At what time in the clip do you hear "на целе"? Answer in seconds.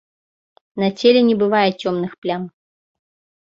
0.83-1.21